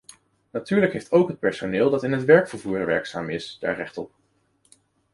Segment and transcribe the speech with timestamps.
[0.51, 4.11] Natuurlijk heeft ook het personeel dat in het wegvervoer werkzaam is, daar recht op.